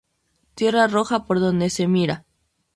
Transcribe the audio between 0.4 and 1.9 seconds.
Tierra roja por donde se